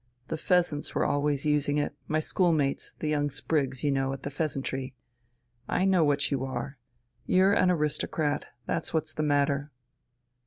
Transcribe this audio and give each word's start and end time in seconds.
The 0.29 0.35
'Pheasants' 0.35 0.95
were 0.95 1.05
always 1.05 1.45
using 1.45 1.77
it 1.77 1.93
my 2.07 2.19
schoolmates, 2.19 2.93
the 2.97 3.07
young 3.07 3.29
sprigs, 3.29 3.83
you 3.83 3.91
know, 3.91 4.13
at 4.13 4.23
the 4.23 4.31
'Pheasantry.' 4.31 4.95
I 5.69 5.85
know 5.85 6.03
what 6.03 6.31
you 6.31 6.43
are. 6.43 6.79
You're 7.27 7.53
an 7.53 7.69
aristocrat, 7.69 8.47
that's 8.65 8.95
what's 8.95 9.13
the 9.13 9.21
matter." 9.21 9.71